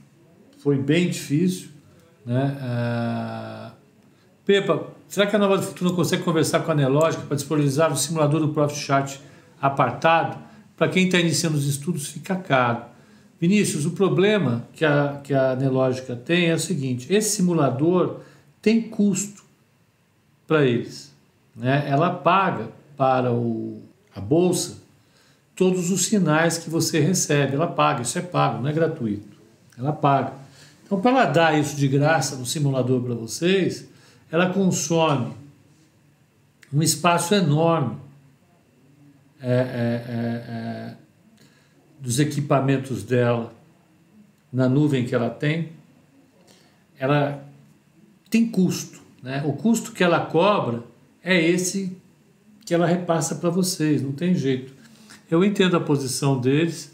foi 0.60 0.78
bem 0.78 1.10
difícil. 1.10 1.70
Né? 2.26 2.58
Ah, 2.62 3.72
Pepa, 4.46 4.88
será 5.08 5.26
que 5.26 5.36
a 5.36 5.40
Nova 5.40 5.62
Futura 5.62 5.94
consegue 5.94 6.24
conversar 6.24 6.62
com 6.62 6.72
a 6.72 6.76
Nelógica 6.76 7.24
para 7.24 7.36
disponibilizar 7.36 7.92
o 7.92 7.98
simulador 7.98 8.40
do 8.40 8.50
Profit 8.50 8.80
Chart 8.80 9.18
apartado? 9.62 10.38
Para 10.78 10.88
quem 10.88 11.06
está 11.06 11.20
iniciando 11.20 11.58
os 11.58 11.66
estudos, 11.66 12.08
fica 12.08 12.36
caro. 12.36 12.84
Vinícius, 13.40 13.86
o 13.86 13.92
problema 13.92 14.68
que 14.74 14.84
a, 14.84 15.22
que 15.24 15.34
a 15.34 15.56
Nelógica 15.56 16.16
tem 16.16 16.48
é 16.50 16.54
o 16.54 16.60
seguinte: 16.60 17.12
esse 17.14 17.38
simulador 17.38 18.20
tem 18.62 18.82
custo 18.82 19.44
para 20.46 20.66
eles. 20.66 21.14
Né? 21.56 21.86
Ela 21.88 22.10
paga 22.10 22.70
para 22.98 23.32
o, 23.32 23.82
a 24.16 24.20
bolsa 24.20 24.78
todos 25.56 25.92
os 25.92 26.06
sinais 26.06 26.58
que 26.58 26.70
você 26.70 27.00
recebe. 27.00 27.56
Ela 27.56 27.68
paga, 27.68 28.02
isso 28.02 28.18
é 28.18 28.22
pago, 28.22 28.62
não 28.62 28.70
é 28.70 28.74
gratuito. 28.74 29.38
Ela 29.78 29.94
paga. 29.94 30.34
Então, 30.90 31.00
para 31.00 31.12
ela 31.12 31.26
dar 31.26 31.60
isso 31.60 31.76
de 31.76 31.88
graça 31.88 32.36
no 32.36 32.48
simulador 32.48 33.00
para 33.00 33.14
vocês, 33.14 33.88
ela 34.32 34.52
consome 34.52 35.36
um 36.74 36.82
espaço 36.82 37.36
enorme 37.36 37.96
é, 39.40 39.52
é, 39.52 39.54
é, 39.54 40.52
é, 40.52 40.96
dos 42.00 42.20
equipamentos 42.20 43.04
dela 43.04 43.54
na 44.52 44.68
nuvem 44.68 45.06
que 45.06 45.14
ela 45.14 45.30
tem. 45.30 45.74
Ela 46.98 47.48
tem 48.28 48.50
custo. 48.50 49.00
Né? 49.22 49.44
O 49.46 49.54
custo 49.54 49.92
que 49.92 50.04
ela 50.04 50.26
cobra 50.26 50.82
é 51.24 51.40
esse 51.40 51.96
que 52.66 52.74
ela 52.74 52.88
repassa 52.88 53.36
para 53.36 53.52
vocês, 53.52 54.02
não 54.02 54.12
tem 54.12 54.34
jeito. 54.34 54.74
Eu 55.30 55.44
entendo 55.44 55.78
a 55.78 55.80
posição 55.80 56.42
deles 56.42 56.92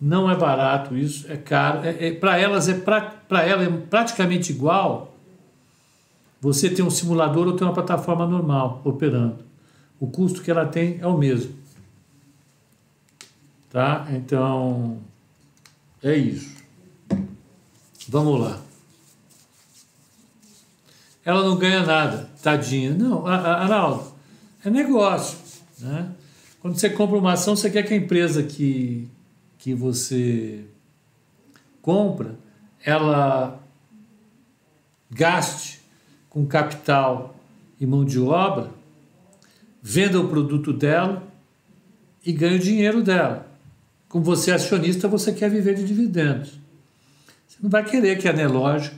não 0.00 0.30
é 0.30 0.36
barato 0.36 0.96
isso, 0.96 1.30
é 1.30 1.36
caro. 1.36 1.86
É, 1.86 2.08
é 2.08 2.12
para 2.12 2.38
elas 2.38 2.68
é 2.68 2.74
para 2.74 3.42
ela 3.44 3.64
é 3.64 3.68
praticamente 3.68 4.52
igual 4.52 5.14
você 6.40 6.70
ter 6.70 6.82
um 6.82 6.90
simulador 6.90 7.48
ou 7.48 7.56
ter 7.56 7.64
uma 7.64 7.72
plataforma 7.72 8.26
normal 8.26 8.80
operando. 8.84 9.38
O 9.98 10.06
custo 10.06 10.42
que 10.42 10.50
ela 10.50 10.66
tem 10.66 10.98
é 11.00 11.06
o 11.06 11.18
mesmo. 11.18 11.52
Tá? 13.70 14.06
Então 14.10 14.98
é 16.02 16.14
isso. 16.14 16.56
Vamos 18.08 18.40
lá. 18.40 18.60
Ela 21.24 21.42
não 21.42 21.58
ganha 21.58 21.84
nada, 21.84 22.30
tadinha. 22.42 22.94
Não, 22.94 23.26
Arnaldo, 23.26 24.04
é 24.64 24.70
negócio. 24.70 25.36
Né? 25.78 26.10
Quando 26.60 26.78
você 26.78 26.88
compra 26.88 27.18
uma 27.18 27.32
ação, 27.32 27.54
você 27.54 27.68
quer 27.68 27.82
que 27.82 27.92
a 27.92 27.96
empresa 27.96 28.42
que, 28.42 29.06
que 29.58 29.74
você 29.74 30.64
compra, 31.82 32.36
ela 32.84 33.60
gaste 35.10 35.80
com 36.30 36.46
capital 36.46 37.34
e 37.80 37.86
mão 37.86 38.04
de 38.04 38.20
obra, 38.20 38.70
venda 39.82 40.20
o 40.20 40.28
produto 40.28 40.72
dela 40.72 41.26
e 42.24 42.32
ganhe 42.32 42.56
o 42.56 42.60
dinheiro 42.60 43.02
dela. 43.02 43.46
Como 44.08 44.24
você 44.24 44.50
é 44.50 44.54
acionista, 44.54 45.08
você 45.08 45.32
quer 45.32 45.50
viver 45.50 45.74
de 45.74 45.84
dividendos. 45.84 46.58
Você 47.46 47.58
não 47.62 47.68
vai 47.68 47.84
querer 47.84 48.18
que 48.18 48.28
a 48.28 48.32
Nelógica 48.32 48.96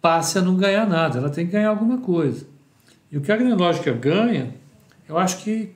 passe 0.00 0.38
a 0.38 0.42
não 0.42 0.56
ganhar 0.56 0.86
nada, 0.86 1.18
ela 1.18 1.30
tem 1.30 1.46
que 1.46 1.52
ganhar 1.52 1.70
alguma 1.70 1.98
coisa. 1.98 2.46
E 3.10 3.16
o 3.16 3.20
que 3.20 3.32
a 3.32 3.36
Nelógica 3.36 3.92
ganha, 3.92 4.54
eu 5.08 5.16
acho 5.16 5.38
que 5.38 5.72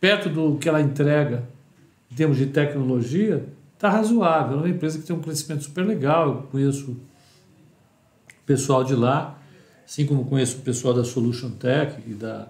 perto 0.00 0.28
do 0.28 0.58
que 0.58 0.68
ela 0.68 0.80
entrega 0.80 1.48
em 2.12 2.14
termos 2.14 2.36
de 2.36 2.46
tecnologia, 2.46 3.42
está 3.74 3.88
razoável. 3.88 4.58
É 4.58 4.60
uma 4.60 4.68
empresa 4.68 4.98
que 4.98 5.04
tem 5.04 5.16
um 5.16 5.22
crescimento 5.22 5.64
super 5.64 5.84
legal. 5.84 6.28
Eu 6.28 6.42
conheço 6.42 6.90
o 6.90 6.96
pessoal 8.44 8.84
de 8.84 8.94
lá, 8.94 9.40
assim 9.84 10.04
como 10.04 10.26
conheço 10.26 10.58
o 10.58 10.60
pessoal 10.60 10.92
da 10.92 11.04
Solution 11.04 11.50
Tech 11.52 11.96
e 12.06 12.12
da, 12.12 12.48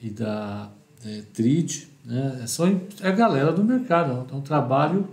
e 0.00 0.08
da 0.08 0.70
é, 1.04 1.22
Trit. 1.34 1.88
Né? 2.04 2.44
São, 2.46 2.80
é 3.00 3.08
a 3.08 3.10
galera 3.10 3.52
do 3.52 3.64
mercado. 3.64 4.24
É 4.32 4.34
um 4.34 4.40
trabalho 4.40 5.08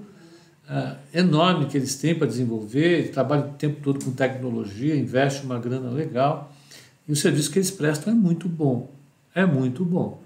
é, 0.70 1.20
enorme 1.20 1.66
que 1.66 1.76
eles 1.76 1.96
têm 1.96 2.14
para 2.14 2.28
desenvolver, 2.28 3.10
trabalham 3.10 3.50
o 3.50 3.54
tempo 3.54 3.82
todo 3.82 4.06
com 4.06 4.12
tecnologia, 4.12 4.96
investe 4.96 5.44
uma 5.44 5.58
grana 5.58 5.90
legal. 5.90 6.54
E 7.08 7.12
o 7.12 7.16
serviço 7.16 7.52
que 7.52 7.58
eles 7.58 7.72
prestam 7.72 8.14
é 8.14 8.16
muito 8.16 8.48
bom. 8.48 8.92
É 9.34 9.48
muito 9.48 9.84
bom. 9.84 10.23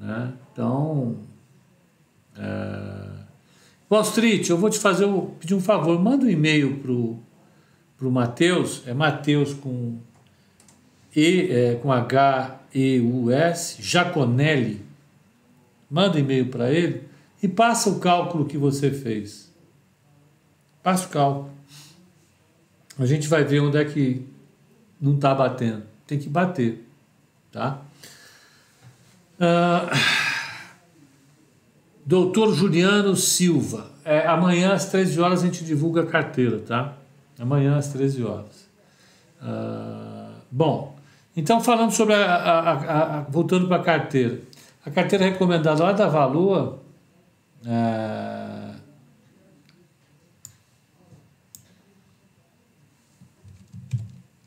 Né? 0.00 0.32
Então, 0.52 1.16
é... 2.36 3.20
Wall 3.88 4.02
Street, 4.02 4.48
eu 4.48 4.56
vou 4.56 4.70
te 4.70 4.78
fazer, 4.78 5.04
eu 5.04 5.36
pedir 5.38 5.54
um 5.54 5.60
favor, 5.60 6.00
manda 6.00 6.24
um 6.24 6.30
e-mail 6.30 6.78
pro 6.78 7.18
pro 7.98 8.10
Matheus, 8.10 8.82
é 8.86 8.94
Matheus 8.94 9.52
com 9.52 9.98
e 11.14 11.48
é, 11.50 11.74
com 11.74 11.92
H 11.92 12.60
E 12.74 12.98
U 12.98 13.30
S, 13.30 13.82
Jaconelli. 13.82 14.82
Manda 15.90 16.16
um 16.16 16.20
e-mail 16.20 16.46
para 16.46 16.72
ele 16.72 17.02
e 17.42 17.48
passa 17.48 17.90
o 17.90 18.00
cálculo 18.00 18.46
que 18.46 18.56
você 18.56 18.90
fez. 18.90 19.52
Passa 20.82 21.06
o 21.06 21.10
cálculo. 21.10 21.50
A 22.98 23.04
gente 23.04 23.28
vai 23.28 23.44
ver 23.44 23.60
onde 23.60 23.76
é 23.76 23.84
que 23.84 24.24
não 24.98 25.16
está 25.16 25.34
batendo. 25.34 25.82
Tem 26.06 26.18
que 26.18 26.28
bater, 26.28 26.82
tá? 27.52 27.82
Uh, 29.40 29.96
doutor 32.04 32.54
Juliano 32.54 33.16
Silva. 33.16 33.90
É, 34.04 34.26
amanhã 34.26 34.74
às 34.74 34.90
13 34.90 35.18
horas 35.18 35.42
a 35.42 35.46
gente 35.46 35.64
divulga 35.64 36.02
a 36.02 36.06
carteira, 36.06 36.58
tá? 36.58 36.94
Amanhã 37.38 37.78
às 37.78 37.88
13 37.88 38.22
horas. 38.22 38.68
Uh, 39.40 40.34
bom, 40.50 40.94
então 41.34 41.58
falando 41.62 41.90
sobre 41.90 42.14
a, 42.14 42.34
a, 42.34 43.18
a 43.18 43.20
voltando 43.22 43.66
para 43.66 43.78
a 43.78 43.82
carteira. 43.82 44.40
A 44.84 44.90
carteira 44.90 45.24
recomendada 45.24 45.82
lá 45.82 45.92
da 45.92 46.06
Valor. 46.06 46.78
Uh, 47.64 48.74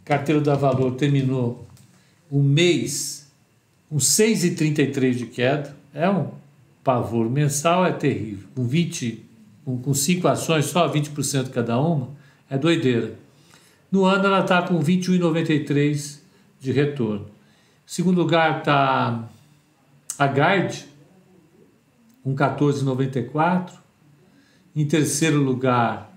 carteira 0.06 0.40
da 0.40 0.54
Valor 0.54 0.92
terminou 0.96 1.66
o 2.30 2.44
mês 2.44 3.23
com 3.94 4.00
6,33 4.00 5.14
de 5.14 5.28
queda. 5.28 5.76
É 5.94 6.10
um 6.10 6.32
pavor. 6.84 7.30
Mensal 7.30 7.86
é 7.86 7.92
terrível. 7.92 8.48
Com 8.56 8.66
20, 8.66 9.24
com, 9.64 9.78
com 9.78 9.94
cinco 9.94 10.28
ações, 10.28 10.66
só 10.66 10.92
20% 10.92 11.52
cada 11.52 11.80
uma, 11.80 12.10
é 12.50 12.58
doideira. 12.58 13.14
No 13.92 14.06
ano 14.06 14.26
ela 14.26 14.40
está 14.40 14.64
com 14.64 14.80
21,93 14.80 16.18
de 16.60 16.72
retorno. 16.72 17.26
Em 17.26 17.30
segundo 17.86 18.18
lugar 18.18 18.60
está 18.60 19.30
a 20.18 20.26
Guard, 20.26 20.76
com 22.24 22.36
14,94. 22.36 23.74
Em 24.76 24.88
terceiro 24.88 25.40
lugar 25.40 26.12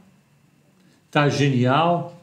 está 1.06 1.25
a 1.25 1.28
Genial, 1.28 2.18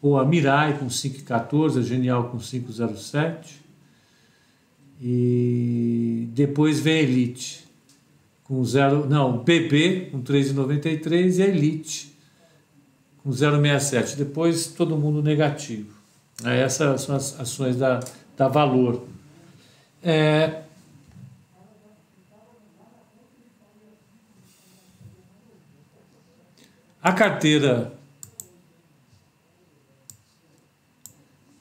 ou 0.00 0.18
a 0.18 0.24
Mirai 0.24 0.78
com 0.78 0.86
5,14, 0.86 1.80
a 1.80 1.82
Genial 1.82 2.30
com 2.30 2.38
5,07. 2.38 3.67
E 5.00 6.28
depois 6.32 6.80
vem 6.80 6.98
a 6.98 7.02
Elite 7.02 7.64
com 8.44 8.64
0, 8.64 9.06
não, 9.08 9.44
PP 9.44 10.08
com 10.10 10.22
3,93 10.22 11.38
e 11.38 11.42
a 11.42 11.46
Elite 11.46 12.12
com 13.22 13.30
0,67. 13.30 14.16
Depois 14.16 14.68
todo 14.68 14.96
mundo 14.96 15.22
negativo. 15.22 15.92
É, 16.44 16.60
essas 16.60 17.02
são 17.02 17.16
as 17.16 17.38
ações 17.38 17.76
da, 17.76 18.00
da 18.36 18.48
Valor. 18.48 19.06
É, 20.02 20.62
a 27.02 27.12
carteira 27.12 27.97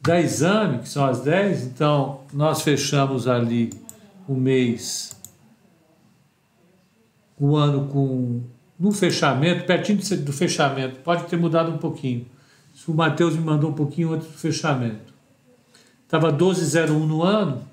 da 0.08 0.22
exame, 0.22 0.80
que 0.80 0.88
são 0.88 1.06
as 1.06 1.20
10, 1.20 1.64
então 1.66 2.22
nós 2.32 2.62
fechamos 2.62 3.28
ali 3.28 3.70
o 4.26 4.34
mês, 4.34 5.12
o 7.38 7.58
ano 7.58 7.90
com 7.90 8.42
no 8.80 8.92
fechamento, 8.92 9.66
pertinho 9.66 10.00
do 10.24 10.32
fechamento, 10.32 11.00
pode 11.00 11.26
ter 11.26 11.36
mudado 11.36 11.72
um 11.72 11.78
pouquinho. 11.78 12.26
O 12.88 12.94
Matheus 12.94 13.36
me 13.36 13.42
mandou 13.42 13.72
um 13.72 13.74
pouquinho 13.74 14.14
antes 14.14 14.28
do 14.28 14.38
fechamento. 14.38 15.14
Estava 16.06 16.32
12,01 16.32 16.88
no 16.88 17.24
ano, 17.24 17.68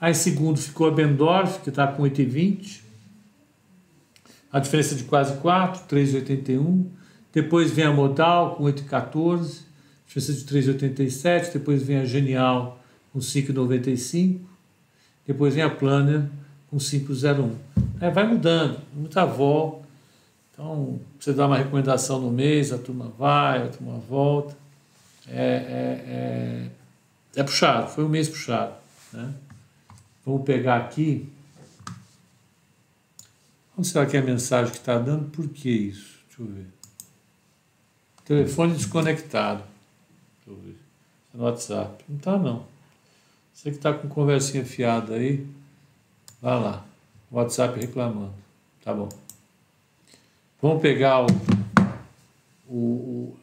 aí 0.00 0.14
segundo 0.14 0.58
ficou 0.58 0.88
a 0.88 0.90
Bendorf, 0.90 1.60
que 1.60 1.68
está 1.68 1.86
com 1.86 2.02
8,20. 2.02 2.80
A 4.50 4.58
diferença 4.58 4.94
de 4.94 5.04
quase 5.04 5.36
4, 5.36 5.82
3,81. 5.94 6.86
Depois 7.32 7.70
vem 7.70 7.84
a 7.84 7.92
Modal 7.92 8.56
com 8.56 8.64
8,14, 8.64 9.66
diferença 10.06 10.32
de 10.32 10.44
3,87. 10.44 11.52
Depois 11.52 11.82
vem 11.82 11.98
a 11.98 12.04
Genial 12.04 12.82
com 13.12 13.18
5,95. 13.18 14.40
Depois 15.26 15.54
vem 15.54 15.62
a 15.62 15.70
Planner 15.70 16.24
com 16.70 16.76
5,01. 16.76 17.52
É, 18.00 18.10
vai 18.10 18.26
mudando, 18.26 18.78
muita 18.94 19.22
avó 19.22 19.82
então, 20.56 20.98
você 21.20 21.34
dá 21.34 21.46
uma 21.46 21.58
recomendação 21.58 22.18
no 22.18 22.30
mês, 22.30 22.72
a 22.72 22.78
turma 22.78 23.12
vai, 23.18 23.62
a 23.62 23.68
turma 23.68 23.98
volta. 23.98 24.56
É, 25.28 25.36
é, 25.38 26.70
é, 27.36 27.40
é 27.40 27.42
puxado, 27.44 27.90
foi 27.90 28.04
um 28.04 28.08
mês 28.08 28.26
puxado. 28.26 28.72
Né? 29.12 29.34
Vamos 30.24 30.44
pegar 30.46 30.78
aqui. 30.78 31.28
Onde 33.76 33.86
será 33.86 34.06
que 34.06 34.16
é 34.16 34.20
a 34.20 34.22
mensagem 34.22 34.72
que 34.72 34.78
está 34.78 34.98
dando? 34.98 35.30
Por 35.30 35.46
que 35.46 35.68
isso? 35.68 36.20
Deixa 36.26 36.42
eu 36.42 36.46
ver. 36.46 36.66
Telefone 38.24 38.72
desconectado. 38.72 39.62
Deixa 40.46 40.48
eu 40.48 40.56
ver. 40.56 40.76
É 41.34 41.36
no 41.36 41.44
WhatsApp. 41.44 42.04
Não 42.08 42.16
está, 42.16 42.38
não. 42.38 42.64
Você 43.52 43.70
que 43.70 43.76
está 43.76 43.92
com 43.92 44.08
conversinha 44.08 44.64
fiada 44.64 45.14
aí, 45.14 45.46
vai 46.40 46.62
lá. 46.62 46.84
WhatsApp 47.30 47.80
reclamando. 47.80 48.34
Tá 48.84 48.94
bom. 48.94 49.08
Vamos 50.62 50.80
pegar 50.80 51.22
o, 51.22 51.26
o, 52.68 52.76
o, 52.76 53.36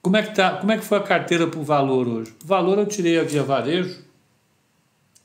como 0.00 0.16
é 0.16 0.22
que 0.22 0.34
tá, 0.34 0.56
como 0.56 0.72
é 0.72 0.78
que 0.78 0.84
foi 0.84 0.98
a 0.98 1.02
carteira 1.02 1.46
o 1.46 1.62
valor 1.64 2.06
hoje? 2.06 2.34
O 2.42 2.46
valor 2.46 2.78
eu 2.78 2.86
tirei 2.86 3.18
a 3.18 3.24
via 3.24 3.42
varejo 3.42 4.02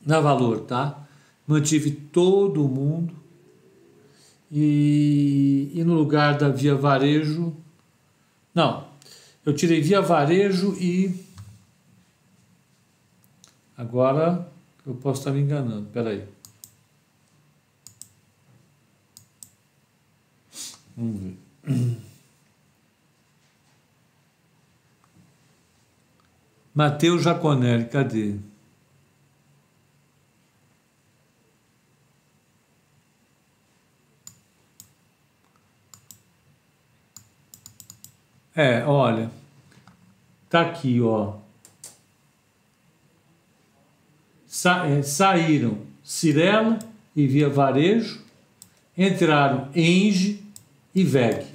na 0.05 0.19
valor, 0.19 0.61
tá? 0.61 1.05
Mantive 1.47 1.91
todo 1.91 2.67
mundo 2.67 3.13
e, 4.51 5.71
e 5.73 5.83
no 5.83 5.93
lugar 5.93 6.37
da 6.37 6.49
via 6.49 6.75
varejo, 6.75 7.55
não, 8.53 8.85
eu 9.45 9.53
tirei 9.53 9.81
via 9.81 10.01
varejo 10.01 10.75
e 10.79 11.23
agora 13.77 14.49
eu 14.85 14.95
posso 14.95 15.21
estar 15.21 15.31
me 15.31 15.41
enganando, 15.41 15.87
peraí. 15.91 16.27
Vamos 20.97 21.21
ver. 21.21 21.37
Mateus 26.73 27.23
Jaconelli, 27.23 27.85
cadê? 27.85 28.35
É, 38.55 38.85
olha, 38.85 39.29
tá 40.49 40.61
aqui, 40.61 41.01
ó. 41.01 41.33
Sa 44.47 44.87
é, 44.87 45.01
saíram 45.01 45.79
Cirela 46.03 46.79
e 47.15 47.27
Via 47.27 47.49
Varejo, 47.49 48.21
entraram 48.97 49.67
Enge, 49.75 50.45
e 50.95 51.03
VEG. 51.03 51.45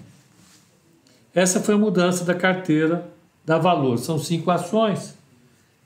Essa 1.34 1.60
foi 1.60 1.74
a 1.74 1.78
mudança 1.78 2.24
da 2.24 2.34
carteira 2.34 3.10
da 3.44 3.56
Valor. 3.56 3.96
São 3.96 4.18
cinco 4.18 4.50
ações. 4.50 5.16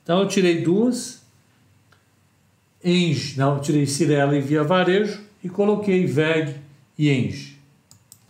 Então 0.03 0.21
eu 0.21 0.29
tirei 0.29 0.63
duas, 0.63 1.23
Enge, 2.83 3.39
não, 3.39 3.55
eu 3.55 3.61
tirei 3.63 3.87
Cirela 3.87 4.37
e 4.37 4.41
Via 4.41 4.65
Varejo 4.65 5.23
e 5.43 5.49
coloquei 5.49 6.05
VEG 6.05 6.57
e 6.99 7.09
Enge. 7.09 7.57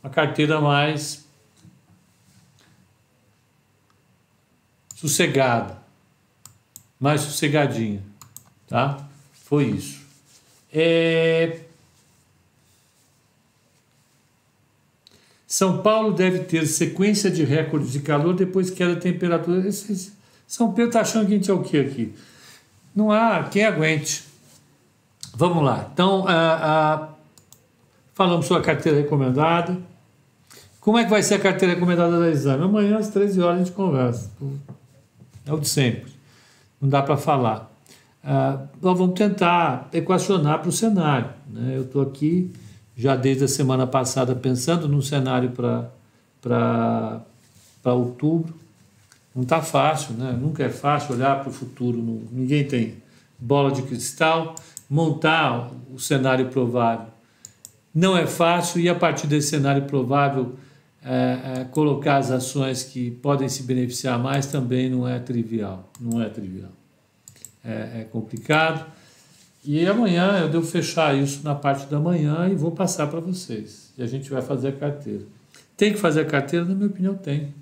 Uma 0.02 0.10
carteira 0.10 0.60
mais 0.60 1.23
sossegada, 4.94 5.78
mais 6.98 7.20
sossegadinha, 7.20 8.02
tá? 8.68 9.06
Foi 9.44 9.64
isso. 9.64 10.02
É, 10.72 11.60
São 15.54 15.82
Paulo 15.82 16.12
deve 16.12 16.40
ter 16.40 16.66
sequência 16.66 17.30
de 17.30 17.44
recordes 17.44 17.92
de 17.92 18.00
calor 18.00 18.34
depois 18.34 18.70
que 18.70 18.82
a 18.82 18.96
temperatura. 18.96 19.70
São 20.48 20.72
Pedro 20.72 20.88
está 20.88 21.02
achando 21.02 21.28
que 21.28 21.32
a 21.32 21.36
gente 21.36 21.48
é 21.48 21.54
o 21.54 21.62
quê 21.62 21.78
aqui? 21.78 22.12
Não 22.92 23.12
há 23.12 23.44
quem 23.44 23.64
aguente. 23.64 24.24
Vamos 25.32 25.62
lá. 25.62 25.88
Então, 25.92 26.24
falamos 28.14 28.46
sobre 28.46 28.64
a 28.64 28.66
carteira 28.66 28.98
recomendada. 28.98 29.78
Como 30.80 30.98
é 30.98 31.04
que 31.04 31.10
vai 31.10 31.22
ser 31.22 31.34
a 31.34 31.38
carteira 31.38 31.74
recomendada 31.74 32.18
da 32.18 32.28
exame? 32.30 32.64
Amanhã 32.64 32.98
às 32.98 33.10
13 33.10 33.40
horas 33.40 33.54
a 33.54 33.64
gente 33.64 33.72
conversa. 33.76 34.32
É 35.46 35.52
o 35.52 35.58
de 35.58 35.68
sempre. 35.68 36.12
Não 36.80 36.88
dá 36.88 37.02
para 37.02 37.16
falar. 37.16 37.70
Ah, 38.22 38.66
nós 38.80 38.98
vamos 38.98 39.18
tentar 39.18 39.88
equacionar 39.92 40.60
para 40.60 40.68
o 40.68 40.72
cenário. 40.72 41.28
Né? 41.48 41.76
Eu 41.76 41.82
estou 41.82 42.02
aqui 42.02 42.50
já 42.96 43.16
desde 43.16 43.44
a 43.44 43.48
semana 43.48 43.86
passada 43.86 44.34
pensando 44.34 44.88
num 44.88 45.02
cenário 45.02 45.50
para 45.50 47.22
outubro. 47.84 48.54
Não 49.34 49.42
está 49.42 49.60
fácil, 49.60 50.14
né? 50.14 50.32
nunca 50.32 50.62
é 50.62 50.70
fácil 50.70 51.14
olhar 51.14 51.40
para 51.40 51.50
o 51.50 51.52
futuro, 51.52 52.22
ninguém 52.30 52.64
tem 52.64 53.02
bola 53.36 53.72
de 53.72 53.82
cristal, 53.82 54.54
montar 54.88 55.70
o 55.92 55.98
cenário 55.98 56.46
provável. 56.46 57.06
Não 57.92 58.16
é 58.16 58.26
fácil 58.26 58.80
e 58.80 58.88
a 58.88 58.94
partir 58.94 59.26
desse 59.26 59.48
cenário 59.48 59.82
provável 59.82 60.54
é, 61.04 61.60
é, 61.60 61.64
colocar 61.64 62.16
as 62.16 62.30
ações 62.30 62.82
que 62.82 63.10
podem 63.10 63.46
se 63.48 63.62
beneficiar 63.64 64.18
mais 64.18 64.46
também 64.46 64.88
não 64.88 65.06
é 65.06 65.18
trivial. 65.18 65.90
Não 66.00 66.22
é 66.22 66.30
trivial. 66.30 66.70
É, 67.62 68.00
é 68.00 68.08
complicado. 68.10 68.90
E 69.62 69.86
amanhã 69.86 70.38
eu 70.38 70.48
devo 70.48 70.66
fechar 70.66 71.14
isso 71.14 71.42
na 71.44 71.54
parte 71.54 71.86
da 71.86 72.00
manhã 72.00 72.48
e 72.48 72.54
vou 72.54 72.70
passar 72.70 73.06
para 73.08 73.20
vocês. 73.20 73.92
E 73.98 74.02
a 74.02 74.06
gente 74.06 74.30
vai 74.30 74.40
fazer 74.40 74.68
a 74.68 74.72
carteira. 74.72 75.24
Tem 75.76 75.92
que 75.92 75.98
fazer 75.98 76.22
a 76.22 76.24
carteira? 76.24 76.64
Na 76.64 76.74
minha 76.74 76.88
opinião, 76.88 77.14
tem. 77.14 77.52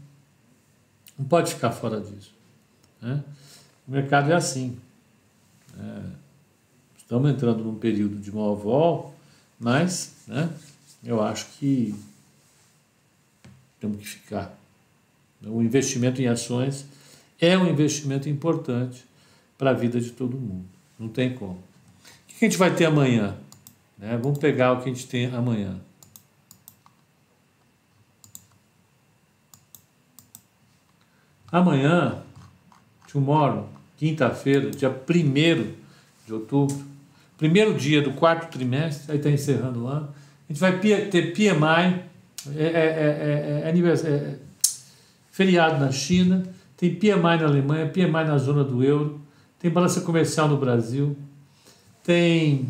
Não 1.18 1.24
pode 1.24 1.55
ficar 1.55 1.70
fora 1.72 2.00
disso. 2.00 2.33
Né? 3.00 3.22
O 3.87 3.92
mercado 3.92 4.31
é 4.31 4.35
assim. 4.35 4.76
É, 5.78 6.00
estamos 6.96 7.31
entrando 7.31 7.64
num 7.64 7.74
período 7.74 8.16
de 8.16 8.33
mau 8.33 8.55
vol, 8.55 9.14
mas 9.59 10.14
né, 10.26 10.50
eu 11.05 11.22
acho 11.22 11.46
que 11.59 11.94
temos 13.82 13.98
que 13.98 14.06
ficar. 14.06 14.56
O 15.44 15.60
investimento 15.60 16.22
em 16.22 16.28
ações 16.28 16.86
é 17.40 17.58
um 17.58 17.68
investimento 17.68 18.28
importante 18.28 19.04
para 19.58 19.70
a 19.70 19.72
vida 19.72 20.00
de 20.00 20.12
todo 20.12 20.38
mundo. 20.38 20.64
Não 20.96 21.08
tem 21.08 21.34
como. 21.34 21.54
O 21.54 21.62
que 22.28 22.44
a 22.44 22.48
gente 22.48 22.56
vai 22.56 22.72
ter 22.72 22.84
amanhã? 22.84 23.36
Né? 23.98 24.16
Vamos 24.22 24.38
pegar 24.38 24.72
o 24.72 24.82
que 24.82 24.88
a 24.88 24.92
gente 24.92 25.06
tem 25.08 25.26
amanhã. 25.26 25.80
Amanhã, 31.50 32.22
tomorrow, 33.12 33.68
quinta-feira, 33.98 34.70
dia 34.70 34.88
1 34.88 35.74
de 36.24 36.32
outubro, 36.32 36.82
primeiro 37.36 37.74
dia 37.74 38.00
do 38.00 38.12
quarto 38.12 38.50
trimestre, 38.50 39.10
aí 39.10 39.18
está 39.18 39.28
encerrando 39.28 39.84
o 39.84 39.86
ano, 39.88 40.14
a 40.48 40.52
gente 40.52 40.60
vai 40.60 40.78
ter 40.80 41.34
PMI 41.34 42.12
é, 42.57 42.64
é, 42.64 43.62
é, 43.64 43.70
é, 43.70 44.09
é 44.09 44.38
feriado 45.31 45.78
na 45.78 45.90
China, 45.92 46.42
tem 46.76 46.94
PMI 46.94 47.38
na 47.38 47.46
Alemanha, 47.46 47.88
PMI 47.88 48.24
na 48.24 48.38
zona 48.38 48.64
do 48.64 48.83
euro, 48.83 49.20
tem 49.59 49.70
balança 49.70 50.00
comercial 50.00 50.48
no 50.48 50.57
Brasil, 50.57 51.16
tem 52.02 52.68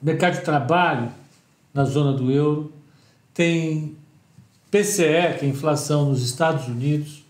mercado 0.00 0.38
de 0.38 0.44
trabalho 0.44 1.10
na 1.74 1.84
zona 1.84 2.12
do 2.12 2.30
euro, 2.30 2.72
tem 3.34 3.96
PCE, 4.70 5.38
que 5.38 5.44
é 5.44 5.48
inflação 5.48 6.06
nos 6.06 6.22
Estados 6.22 6.68
Unidos, 6.68 7.24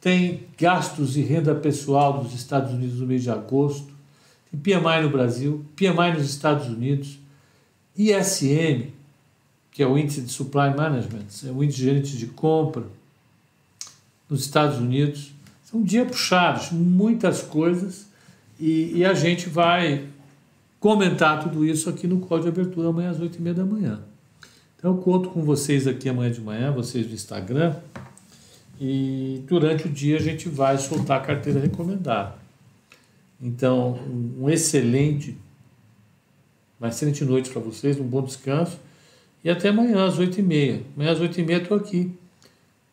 tem 0.00 0.48
gastos 0.58 1.16
e 1.16 1.22
renda 1.22 1.54
pessoal 1.54 2.22
dos 2.22 2.34
Estados 2.34 2.72
Unidos 2.72 2.98
no 2.98 3.06
mês 3.06 3.22
de 3.22 3.30
agosto, 3.30 3.92
tem 4.50 4.60
PMI 4.60 5.02
no 5.02 5.10
Brasil, 5.10 5.64
PMI 5.76 6.14
nos 6.14 6.28
Estados 6.28 6.66
Unidos, 6.66 7.18
ISM, 7.96 8.92
que 9.72 9.82
é 9.82 9.86
o 9.86 9.98
índice 9.98 10.20
de 10.20 10.30
supply 10.30 10.74
management, 10.76 11.26
é 11.44 11.50
o 11.50 11.64
índice 11.64 11.78
de 11.78 11.84
gerente 11.84 12.16
de 12.16 12.26
compra 12.26 12.84
nos 14.28 14.42
Estados 14.42 14.78
Unidos. 14.78 15.32
São 15.64 15.82
dias 15.82 16.06
puxados, 16.06 16.70
muitas 16.70 17.42
coisas, 17.42 18.06
e, 18.60 18.98
e, 18.98 19.04
a 19.04 19.14
gente 19.14 19.48
vai 19.48 20.06
comentar 20.78 21.42
tudo 21.42 21.64
isso 21.64 21.88
aqui 21.88 22.06
no 22.06 22.20
código 22.20 22.52
de 22.52 22.60
abertura 22.60 22.90
amanhã 22.90 23.10
às 23.10 23.18
8h30 23.18 23.54
da 23.54 23.64
manhã. 23.64 24.00
Então 24.78 24.94
eu 24.94 25.02
conto 25.02 25.30
com 25.30 25.42
vocês 25.42 25.86
aqui 25.86 26.08
amanhã 26.08 26.30
de 26.30 26.40
manhã, 26.40 26.70
vocês 26.70 27.06
do 27.06 27.14
Instagram, 27.14 27.74
e 28.80 29.42
durante 29.48 29.86
o 29.86 29.90
dia 29.90 30.16
a 30.16 30.20
gente 30.20 30.48
vai 30.48 30.76
soltar 30.76 31.20
a 31.20 31.24
carteira 31.24 31.58
recomendada. 31.58 32.34
Então, 33.40 33.98
um 34.38 34.48
excelente, 34.48 35.36
uma 36.78 36.88
excelente 36.88 37.24
noite 37.24 37.50
para 37.50 37.60
vocês, 37.60 37.98
um 37.98 38.04
bom 38.04 38.22
descanso. 38.22 38.78
E 39.44 39.50
até 39.50 39.68
amanhã, 39.68 40.04
às 40.04 40.18
8h30. 40.18 40.82
Amanhã 40.96 41.12
às 41.12 41.20
8h30 41.20 41.62
estou 41.62 41.76
aqui 41.76 42.12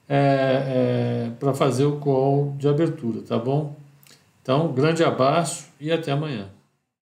é, 0.07 1.27
é, 1.27 1.31
para 1.39 1.53
fazer 1.53 1.85
o 1.85 1.97
call 1.97 2.55
de 2.57 2.67
abertura, 2.67 3.21
tá 3.21 3.37
bom? 3.37 3.75
Então, 4.41 4.73
grande 4.73 5.03
abraço 5.03 5.67
e 5.79 5.91
até 5.91 6.11
amanhã. 6.11 6.47